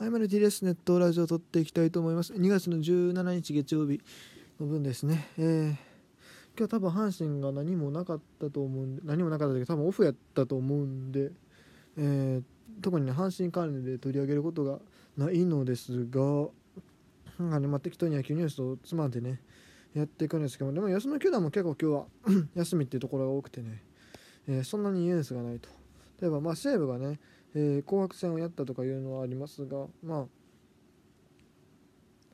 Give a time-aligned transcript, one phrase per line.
[0.00, 0.64] はい、マルティです。
[0.64, 2.32] ネットラジオを撮っていきたいと思います。
[2.32, 4.00] 2月の17日月曜日
[4.58, 5.28] の分ですね。
[5.36, 5.76] えー、
[6.56, 11.32] 今日多分阪神が何もなかったと思うんで、何もなかったけど多分オフやったと思うんで、
[11.98, 12.42] えー、
[12.80, 14.78] 特にね、阪神関連で取り上げることが
[15.18, 16.48] ないのですが、
[17.38, 19.42] なんかね、まあ、適当に野球ニュースをつまんでね、
[19.92, 22.06] やっていくんですけどでも休み球団も結構今日は
[22.56, 23.82] 休みっていうところが多くてね、
[24.48, 25.68] えー、そんなにニュースがないと。
[26.22, 27.20] 例えば、まあ、西武がね、
[27.54, 30.26] えー、紅白戦をやったとかいうのはありますがまあ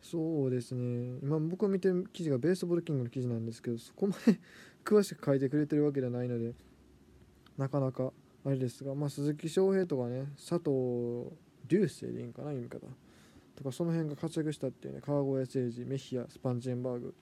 [0.03, 1.19] そうですね。
[1.21, 4.39] 今僕が見てる記事がベースボールキングの記事なんですけどそこまで
[4.85, 6.55] 詳しく書いてくれてるわけではないので
[7.59, 8.13] なかなか
[8.45, 11.35] あれですが、まあ、鈴木翔平とかね佐藤
[11.67, 12.87] 流星でいいんかな読み方。
[13.57, 17.15] とかその辺が活躍したっていうね川越誠司メヒアスパンチェンバーグ。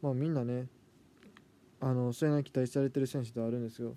[0.00, 0.68] まあみんなね
[1.80, 3.94] あのそれなり期待されてる選手ではあるんですよ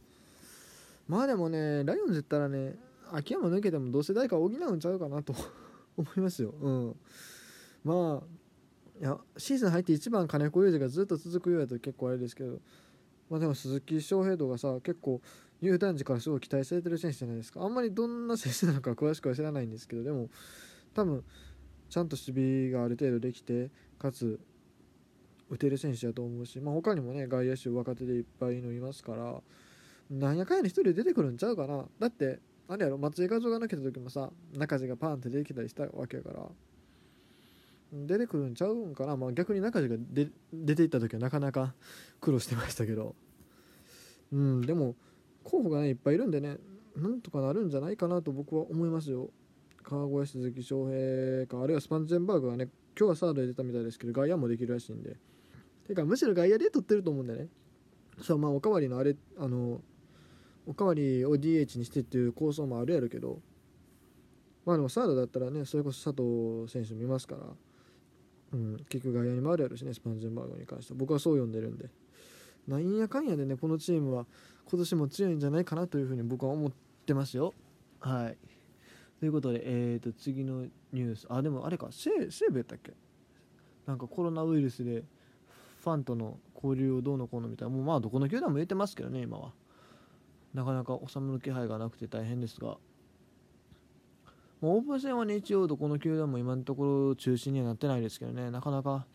[1.08, 2.76] まあでもねライオンズったらね
[3.14, 5.34] 秋山抜けてもどうせ誰か補うんちゃうかなと
[5.98, 6.54] 思いますよ。
[6.60, 6.96] うん、
[7.84, 8.40] まあ
[9.00, 12.60] いやシーズン入って1番金子裕二がずっと続くようやと結構あれですけど、
[13.30, 15.22] まあ、でも鈴木翔平とかさ結構
[15.62, 17.62] 入団時からすごい期待されてる選手じゃないですか。
[17.62, 20.30] あんまりどんな選手なのか詳しくは知らないんですけどでも
[20.94, 21.24] 多分
[21.90, 24.40] ちゃんと守備がある程度できてかつ
[25.50, 29.42] 打てる選手だと思うし、まあ、他にもね外野手若手でいっぱいのいますから
[30.10, 31.86] なんやかんやに1人で出てくるんちゃうかな。
[32.00, 32.98] だってあれやろ？
[33.00, 36.48] 松井画像が抜けた時もさ中地がパンって出てきたりしたわけやから。
[37.92, 39.96] 出てくるんちゃうんかな、まあ、逆に中地が
[40.54, 41.74] 出ていった時はなかなか
[42.22, 43.16] 苦労してましたけど。
[44.32, 44.96] うんでも
[45.44, 46.58] 候補がねいっぱいいるんでね
[46.96, 49.32] なんとかなるんじゃないかなと僕は思いますよ。
[49.82, 55.18] 川越鈴木翔平かあるいはスパンジェンバーグはね今日はサードで出たみたいですけど外野もできるらしいんで。
[55.88, 57.50] てかむしろ外野で取ってると思うんでね。
[58.22, 59.82] そうまあおかわりのあれあの
[60.66, 63.42] おかわりを DH にしてっていう構想もあるやろけど。
[64.66, 67.42] まあでもサードだったらねそれこそ佐藤選手見ますから、
[68.54, 71.00] うん、結局外野に回るやろしねスパンジェンバーグに関しては。
[71.00, 71.90] 僕はそう呼んでるんで。
[72.68, 74.28] なんやかんやでねこのチームは
[74.70, 76.72] 今年も強いんじゃないかなというふうに僕は思っ
[77.06, 77.56] てますよ。
[78.00, 78.38] はい。
[79.20, 81.26] ということでえーと次のニュース。
[81.30, 81.88] あでもあれか。
[81.92, 82.12] 西
[82.52, 82.94] 武やったっけ？
[83.88, 85.04] なんかコロナウイルスで
[85.82, 87.76] ファンとの交流をどうのこうのみたいな。
[87.76, 89.52] もうまあどこの球団も言ってますけどね今は。
[90.54, 92.78] なかなか収まる気配がなくて大変ですが、まあ、
[94.62, 99.06] オープン戦はね一応どこの球団も今のところ中心にはなってないですけどねなかなか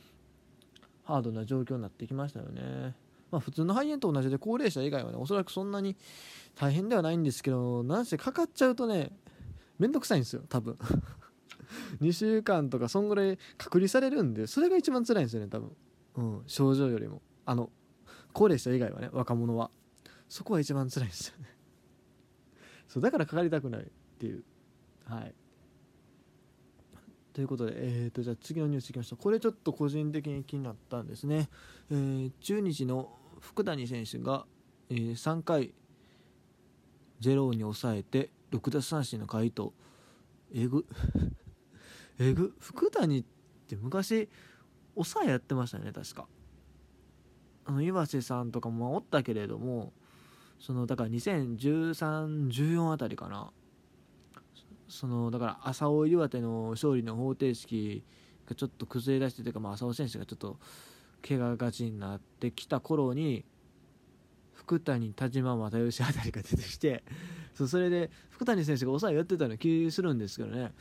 [1.04, 2.94] ハードな状況になってきましたよね。
[3.30, 5.96] まあ、普通の肺炎と同じで高齢者以外はねおそらくそんなに
[6.54, 9.10] 大変ではないんですけどなんせかかっちゃうとね
[9.78, 10.78] めんどくさいんですよ多分。
[12.00, 15.76] 2週間とかそんぐらい隔離されるんでそれが一番辛いんですよね多分、
[16.16, 17.20] うん、症状よりも。
[17.44, 17.70] あの
[18.32, 19.70] 高齢者以外はね若者は。
[20.34, 21.46] そこは一番辛いですよね。
[22.88, 23.86] そうだからかかりたくないっ
[24.18, 24.42] ていう。
[25.04, 25.34] はい。
[27.32, 29.22] ということで、えーと、じゃあ次のニュースいきましょう。
[29.22, 31.48] これちょっと個人的に気になったんですね、
[31.88, 34.44] えー、中日の福谷選手が、
[34.88, 35.72] えー、3回
[37.20, 39.72] 0に抑えて6奪三振の回答。
[40.52, 40.84] えぐ。
[42.18, 42.56] えぐ。
[42.58, 43.24] 福谷っ
[43.68, 44.28] て昔
[44.96, 46.26] 抑えやってましたよね確か。
[47.66, 49.92] あの岩瀬さんとかもおったけれども
[50.64, 53.52] そのだから201314あたりかな。
[54.88, 58.02] そのだから浅尾岩手の勝利の方程式
[58.48, 60.58] がちょっと崩れ出してというか、まあ、浅尾選手がちょっと
[61.26, 63.44] 怪我がちになってきた頃に
[64.54, 67.04] 福谷田島又吉あたりが出てきて
[67.52, 70.72] そうそれで福谷選手が抑えやってたような気するんですけどね。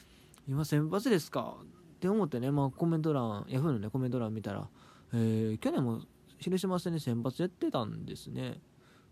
[0.48, 1.58] 今先発ですか？
[1.62, 1.66] っ
[2.00, 4.70] て思ってね、まあ、コメント欄ヤフーのねコメント欄見たら、
[5.12, 6.02] えー、去年も
[6.38, 8.62] 広島戦で先発やってたんですね。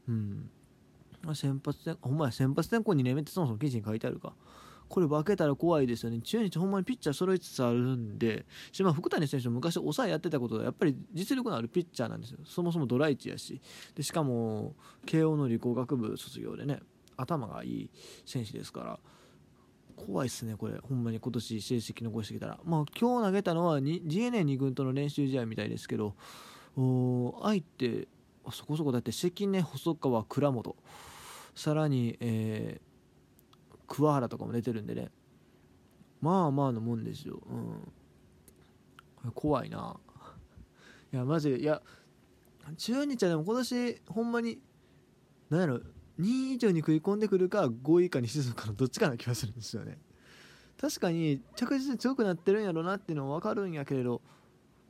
[0.08, 0.50] うん。
[1.34, 4.34] 先発転ほんまや先発転向2年目ってそもそも記事に書いてあるか。
[4.90, 6.20] これ分けたら怖いですよね。
[6.20, 12.40] 中日ほんまにピッチャー揃いつつあるんでし、まあ、福谷選手も昔抑えやってたことでやっぱり実力のあるピッチャーなんですよ。
[12.44, 13.62] そもそもドライチやし。
[13.96, 16.82] でしかも慶応の理工学部卒業でね
[17.16, 17.90] 頭がいい
[18.26, 19.00] 選手ですから。
[19.96, 20.78] 怖いっすねこれ。
[20.80, 22.60] ほんまに今年成績残してきたら。
[22.66, 26.16] まあ今日投げたのは DNA2 軍との練習試合みたいですけど
[26.76, 28.10] 相手
[28.52, 30.76] そこそこだって関根細川倉本。
[31.56, 35.10] さらに、えー、桑原とかも出てるんでね。
[36.22, 37.42] まあまあのもんですよ、
[39.24, 39.98] うん、怖いな。
[41.12, 41.82] いやマジでいや
[42.78, 44.60] 中日はでも今年ほんまに
[45.50, 45.82] 何やろ
[46.20, 49.98] 2位以上に食い込んでくるか5位以下に沈むかのどっちかな気がするんですよね。
[50.80, 54.22] 確かに着実に強くなってるんやろうなっていうのは分かるんやけれど。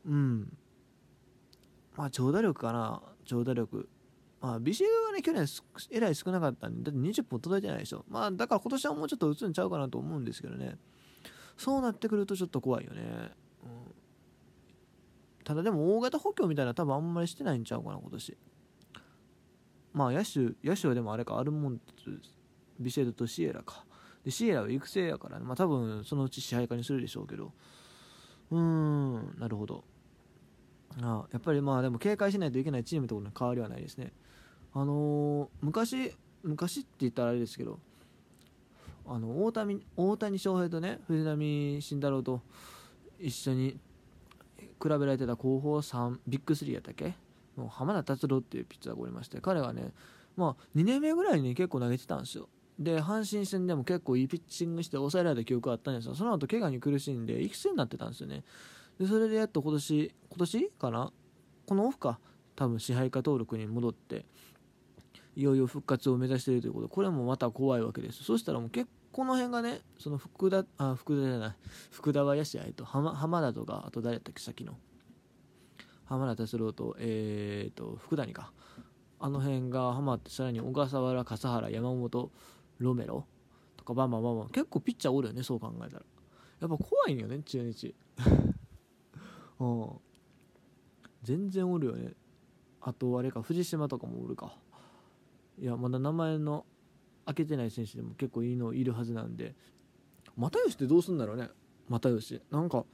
[0.05, 0.57] うん。
[1.95, 3.01] まあ長打力かな。
[3.25, 3.89] 長打力。
[4.41, 5.45] まあ、ビシエドがね、去年
[5.91, 8.03] えらい少なかったんで、だって20本届いてないでしょ。
[8.09, 10.77] まあ、だから今年はもうちょっと打つんちゃうかなと思うんですけどね。
[11.57, 13.01] そうなってくるとちょっと怖いよね、
[13.63, 13.69] うん、
[15.43, 18.37] ただでも大型補強みたいな多分あんまりしてないんちゃうかな今年。
[19.93, 21.83] まあ野手野手はでもあれかアルモンテ
[22.79, 23.85] ビシェルとシエラか。
[24.25, 27.51] でシエラは育成やから、ね、まあ多分そのうち支配下にするでしょうけど。
[28.49, 29.83] うーんなるほど。
[31.01, 34.11] あやっぱりまあでも警戒しないといけないチームところの変わりはないですね。
[34.73, 37.79] あのー、昔昔って言ったらあれですけど
[39.07, 41.35] あの大谷大谷翔平とね藤浪
[41.81, 42.41] 晋太郎と
[43.19, 43.77] 一緒に
[44.81, 47.13] 比べられてた後方3ビッグ3やったっけ？
[47.55, 49.91] もう浜田達郎っていうピッチャーがおりまして彼はね、
[50.37, 52.47] まあ、2年目ぐらいに結構投げてたんですよ。
[52.79, 56.15] で阪神戦でも結構いいピッチングして抑えられた記憶があったんですよ。
[56.15, 58.43] その後怪我に苦しんで育成になってたんですよね。
[59.01, 61.11] でそれでやっと今年今年かな？
[61.65, 62.19] このオフか。
[62.55, 64.25] 多分支配下登録に戻って
[65.35, 66.87] いよいよ復活を目指しているということ。
[66.87, 68.23] これもまた怖いわけです。
[68.23, 71.55] そしたらもう結この辺がねその福田あ福田じゃない。
[71.89, 74.77] 福田はやしあいと浜浜田とかあと誰やったっけさっきの。
[76.05, 78.51] 浜田達郎とえー、と福谷か。
[79.19, 82.31] あの辺がハマってさらに小笠原笠原山本
[82.77, 83.25] ロメロ
[83.77, 84.49] とかバンバンバンバン。
[84.49, 86.03] 結構ピッチャーおるよねそう考えたら。
[86.59, 87.95] やっぱ怖いんよね中日。
[89.61, 89.89] うん。
[91.21, 92.13] 全然おるよね。
[92.81, 94.57] あとあれか藤島とかもおるか。
[95.59, 96.65] いやまだ名前の
[97.25, 99.55] 開けてない選手でも結構いいのいるはずなんで。
[100.35, 101.49] 又吉ってどうすんだろうね。
[101.89, 102.41] 又吉。
[102.49, 102.85] なんか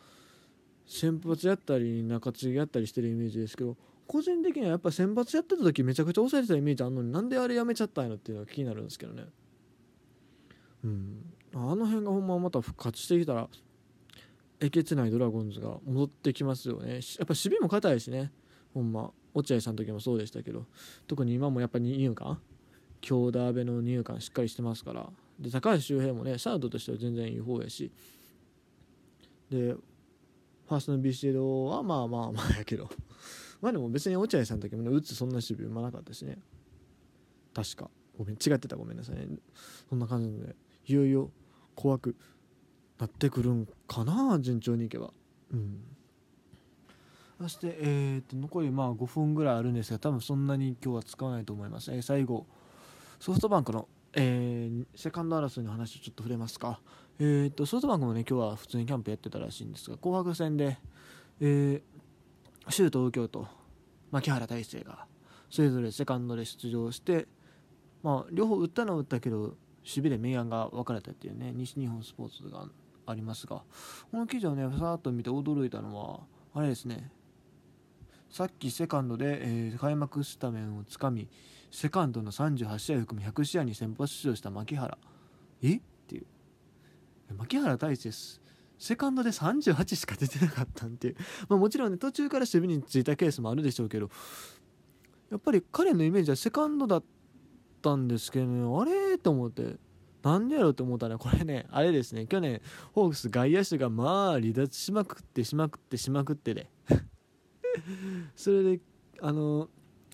[0.86, 3.78] 先発やったり中継ぎやったりしてるイメージですけど
[4.08, 9.26] 個人的にはやっぱ先発やってた時めちゃくちゃ抑えてたイメージあるのになんであれやめちゃったんやっていうのが気になるんですけどね。
[10.84, 11.34] うん。
[11.54, 13.50] あの辺がほんままた復活してきたら
[14.60, 16.96] えげつないドラゴンズが戻ってきますよね。
[16.96, 18.32] やっぱ守備も硬いしね。
[18.74, 20.66] ほんま落合さんの時もそうでしたけど。
[21.08, 22.40] 特に今もやっぱ二遊間？
[23.02, 25.10] 強打阿部の二遊間しっかりしてますから。
[25.40, 27.92] で高橋周平もねシャードとしては全然いい方やし。
[29.52, 32.90] でファーストのビシエドはまあまあまあやけど。
[33.62, 36.40] まあでも別に落合さんの時もね打つそんな守備うまなかったしね。
[37.54, 37.92] 確か。
[38.18, 38.76] ごめん違ってた。
[38.76, 39.28] ごめんなさいね。
[39.88, 40.56] そんな感じなので
[40.88, 41.32] いよいよ
[41.76, 42.16] 怖く
[43.00, 45.12] なってくるんかな順調にいけば。
[45.54, 45.98] うん。
[47.40, 52.48] そして、えー、と残りまあ5分ぐらいあるんですが多分そんなに今日は使わないと思います、えー、最後
[53.20, 56.80] ソフトバンクの、えー、セカンド争いの話をちょっと触れますか、
[57.20, 60.80] えー、とソフトバンクもね今日は普通にキャンプやってたらしいんですが紅白戦で、
[61.40, 63.48] えー、周東右京と
[64.10, 65.06] 牧原大成が
[65.52, 67.28] それぞれセカンドで出場して、
[68.02, 69.56] まあ、両方打ったのは打ったけど守
[69.86, 72.66] 備で明暗が分かれたっていうね西日本スポーツが
[73.08, 73.64] ありますが
[74.12, 76.20] この記事をねさーっと見て驚いたのは
[76.54, 77.12] あれですね。
[78.30, 81.30] さっきセカンドで、えー、開幕スタメンをつかみ
[81.72, 84.98] セカンドの38試合含む100試合に先発出場した牧原。
[85.62, 85.78] え？
[85.78, 86.26] っていう。
[87.36, 88.12] 牧原大勢
[88.80, 91.16] セカンドで38しか出てなかったんて
[91.50, 94.10] まあ、もちろんね途中から守備についたケースもあるでしょうけど
[95.32, 97.04] やっぱり彼のイメージはセカンドだっ
[97.82, 99.18] たんですけどねあれ？
[99.18, 99.78] と思って。
[100.28, 102.28] なんでやろうと思ったらこれねあれですね。
[102.28, 106.70] 去年ホークス外野手がまあ離脱しまくってしまくってしまくってで、
[108.36, 108.80] それで
[109.22, 109.70] あの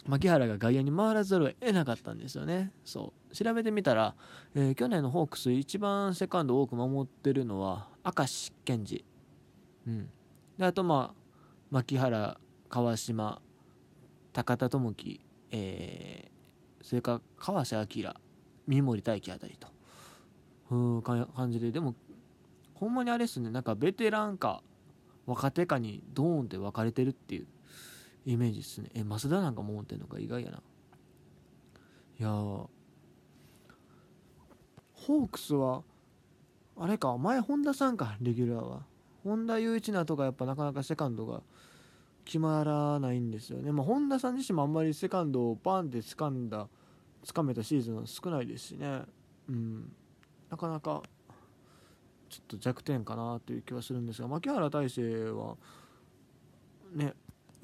[0.05, 2.71] 牧原が外野に回らざるを得なかったんですよね。
[2.85, 3.35] そう。
[3.35, 4.15] 調べてみたら、
[4.53, 9.03] えー、去年のホークス一番セカンド多く守ってるのは明石健二。
[9.87, 10.09] うん。
[10.59, 11.21] であとまあ
[11.71, 12.37] 牧原
[12.69, 13.41] 川島
[14.31, 18.13] 高田智樹、えー、それから川瀬明
[18.67, 19.73] 三森大輝あたりと。
[20.73, 21.71] うん感じで。
[21.71, 21.95] でも
[22.73, 23.49] ほんまにあれですね。
[23.49, 24.63] なんかベテランか
[25.25, 27.47] 若手かにドーンって分かれてるっていう
[28.25, 28.89] イメージですね。
[28.93, 30.19] え増田なんかも持ってんのか？
[30.19, 30.57] 意外やな。
[32.19, 35.83] いやホークスは
[36.77, 37.17] あれか？
[37.17, 38.17] 前本田さんか？
[38.21, 38.85] レギュラーは。
[39.23, 41.41] 本田雄一なとかやっぱなかなかセカンドが
[42.25, 46.67] 決まらないんですよね、まあ、本田さん自身もあんまりセカンドをバンって掴んだ
[47.25, 49.03] 掴めたシーズンは少ないですしね。
[49.47, 49.91] うん。
[50.53, 51.01] なかなか
[52.29, 55.55] ちょっと弱点かなという気はするんですが牧原大成は
[56.93, 57.13] ね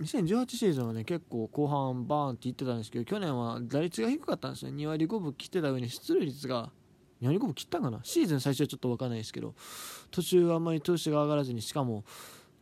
[0.02, 4.72] 2018シーズンはね結構後半バーンっていってたんですけど去年は打率が低かったんですね。
[4.72, 6.72] 2割5分切ってた上に出塁率が
[7.22, 8.00] 2割5分切ったかな？
[8.02, 9.54] シーズン最初はちょっと分かんないですけど
[10.10, 12.06] 途中はあんまり調子が上がらずにしかも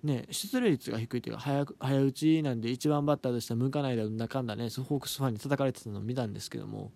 [0.03, 6.91] ね出塁率が低いというか早早打ちなんで1番バッターとしては向かないだなんだかんだねホークスファンに叩かれてたのを見たんですけども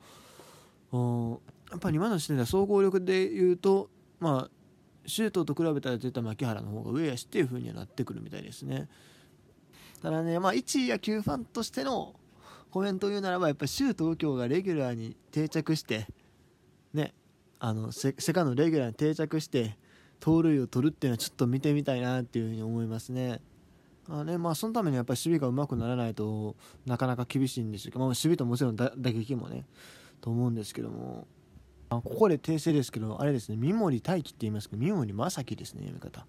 [1.71, 4.61] やっぱり今の時点では総合力で言うとまあ
[5.05, 8.87] 周東と比べたら絶対牧原の方が上やしっていう風にはなってくるみたいですね。
[10.01, 12.15] ただね、まあ、一野球ファンとしての
[12.71, 16.07] コメントを言うならば、やっぱり周東京がレギュラーに定着して、
[16.93, 17.13] ね、
[17.59, 19.77] あのセセカンドレギュラーに定着して、
[20.19, 23.41] 盗塁を取るっていうのはちょっと見てみたいなっていうふうに思いますね。
[24.09, 29.65] あねまあ、そのためにやっぱり守備がうまくならないとなかなか厳しいんですけど、まあ、守備ともちろん打撃もね
[30.19, 31.27] と思うんですけども
[31.91, 33.57] あここで訂正ですけどあれですね。
[33.57, 36.25] 三森大輝って言いますけど三森正樹ですね読み方。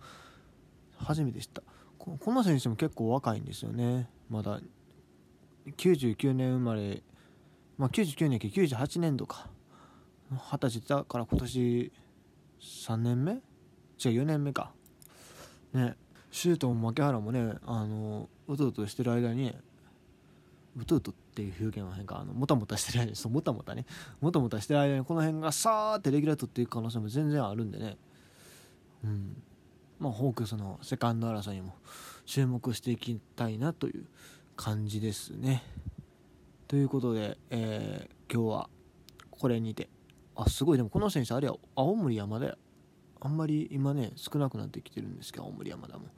[0.96, 1.62] 初めて知った。
[1.98, 4.10] この選手も結構若いんですよね。
[4.28, 4.60] まだ
[5.76, 7.04] 99年生まれ。
[7.78, 9.50] まあ99年け98年度か。
[10.32, 11.92] 二十歳だから今年
[12.60, 13.34] 3年目？
[13.34, 13.40] 違う
[14.22, 14.72] 4年目か。
[15.72, 15.94] ね。
[16.32, 19.54] シュートも牧原もねあのうとうとしてる間に
[20.76, 23.86] うとうとっていう表現は変かあのもたもたしてる間にそうもたもたね。
[24.20, 27.96] もたもたしてる間にこの辺がさーってレギュラー取っていく可能性も全然あるんでね。
[29.02, 29.42] うん。
[29.98, 31.74] まあホークスのセカンド争いにも
[32.26, 34.04] 注目していきたいなという
[34.56, 35.62] 感じですね。
[36.68, 38.70] ということで、えー、今日は
[39.30, 39.88] これにて。
[40.36, 40.76] あすごい。
[40.76, 42.58] でもこの選手あれは青森山田
[43.20, 46.08] あんまり今ね少なくなってきてるんですけど青森山田も。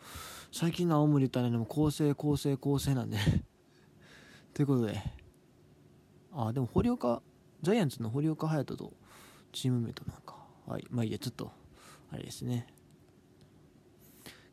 [0.51, 3.19] 最近の青森ったらねも構成構成構成なんで
[4.55, 5.03] ということで。
[6.33, 7.23] あでも堀岡
[7.63, 8.93] ジャイアンツの堀岡隼人と
[9.53, 10.37] チームメイトなんか。
[10.67, 10.87] はい。
[10.91, 11.53] まあいいやちょっと
[12.11, 12.67] あれですね。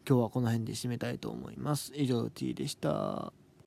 [0.08, 1.92] 今日はこの辺で締めたいと思います。
[1.96, 3.32] 以上 T でした。